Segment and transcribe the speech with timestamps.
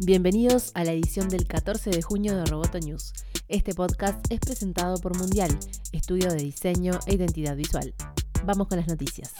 [0.00, 3.12] Bienvenidos a la edición del 14 de junio de Roboto News.
[3.48, 5.56] Este podcast es presentado por Mundial,
[5.92, 7.94] estudio de diseño e identidad visual.
[8.44, 9.32] Vamos con las noticias.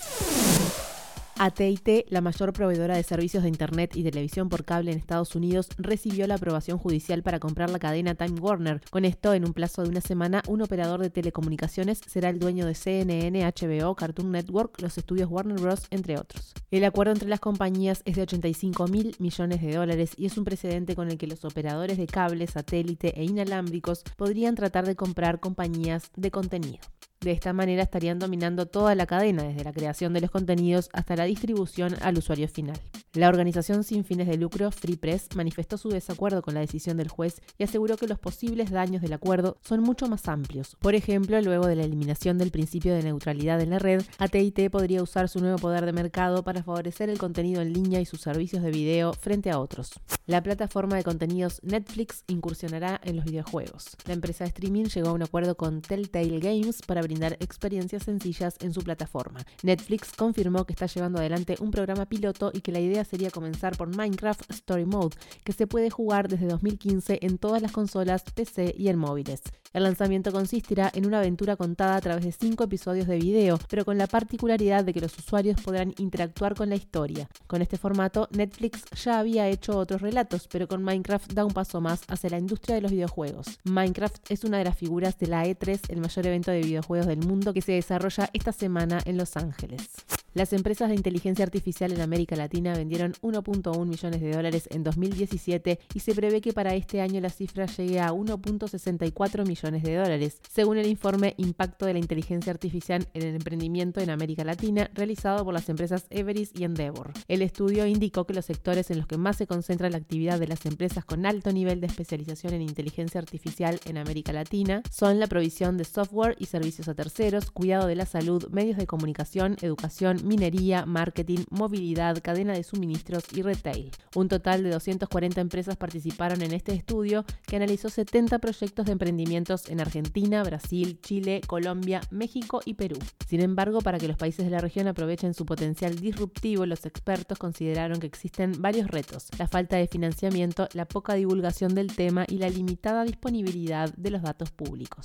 [1.39, 5.69] AT&T, la mayor proveedora de servicios de Internet y televisión por cable en Estados Unidos,
[5.79, 8.81] recibió la aprobación judicial para comprar la cadena Time Warner.
[8.91, 12.67] Con esto, en un plazo de una semana, un operador de telecomunicaciones será el dueño
[12.67, 16.55] de CNN, HBO, Cartoon Network, los estudios Warner Bros., entre otros.
[16.71, 20.45] El acuerdo entre las compañías es de 85 mil millones de dólares y es un
[20.45, 25.41] precedente con el que los operadores de cable, satélite e inalámbricos podrían tratar de comprar
[25.41, 26.81] compañías de contenido.
[27.25, 31.17] De esta manera estarían dominando toda la cadena, desde la creación de los contenidos hasta
[31.17, 32.79] la distribución al usuario final.
[33.15, 37.07] La organización sin fines de lucro Free Press manifestó su desacuerdo con la decisión del
[37.07, 40.77] juez y aseguró que los posibles daños del acuerdo son mucho más amplios.
[40.81, 45.01] Por ejemplo, luego de la eliminación del principio de neutralidad en la red, AT&T podría
[45.01, 48.65] usar su nuevo poder de mercado para favorecer el contenido en línea y sus servicios
[48.65, 49.93] de video frente a otros.
[50.27, 53.97] La plataforma de contenidos Netflix incursionará en los videojuegos.
[54.07, 58.57] La empresa de streaming llegó a un acuerdo con Telltale Games para brindar experiencias sencillas
[58.61, 59.47] en su plataforma.
[59.63, 63.77] Netflix confirmó que está llevando adelante un programa piloto y que la idea sería comenzar
[63.77, 68.75] por Minecraft Story Mode, que se puede jugar desde 2015 en todas las consolas, PC
[68.77, 69.43] y en móviles.
[69.75, 73.85] El lanzamiento consistirá en una aventura contada a través de cinco episodios de video, pero
[73.85, 77.29] con la particularidad de que los usuarios podrán interactuar con la historia.
[77.49, 81.81] Con este formato, Netflix ya había hecho otros relatos, pero con Minecraft da un paso
[81.81, 83.59] más hacia la industria de los videojuegos.
[83.65, 87.27] Minecraft es una de las figuras de la E3, el mayor evento de videojuegos del
[87.27, 89.91] mundo que se desarrolla esta semana en Los Ángeles.
[90.35, 95.79] Las empresas de inteligencia artificial en América Latina vendieron 1.1 millones de dólares en 2017
[95.95, 100.41] y se prevé que para este año la cifra llegue a 1.64 millones de dólares,
[100.51, 105.45] según el informe Impacto de la Inteligencia Artificial en el Emprendimiento en América Latina realizado
[105.45, 107.13] por las empresas Everis y Endeavor.
[107.29, 110.49] El estudio indicó que los sectores en los que más se concentra la actividad de
[110.49, 115.29] las empresas con alto nivel de especialización en inteligencia artificial en América Latina son la
[115.29, 120.24] provisión de software y servicios a terceros, cuidado de la salud, medios de comunicación, educación,
[120.25, 123.91] minería, marketing, movilidad, cadena de suministros y retail.
[124.15, 129.69] Un total de 240 empresas participaron en este estudio que analizó 70 proyectos de emprendimientos
[129.69, 132.99] en Argentina, Brasil, Chile, Colombia, México y Perú.
[133.29, 137.39] Sin embargo, para que los países de la región aprovechen su potencial disruptivo, los expertos
[137.39, 142.39] consideraron que existen varios retos, la falta de financiamiento, la poca divulgación del tema y
[142.39, 145.05] la limitada disponibilidad de los datos públicos.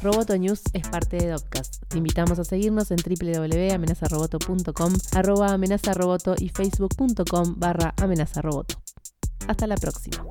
[0.00, 1.82] Roboto News es parte de Dopcast.
[1.88, 8.76] Te invitamos a seguirnos en www.amenazaroboto.com, arroba amenazaroboto y facebook.com barra amenazaroboto.
[9.48, 10.24] Hasta la próxima.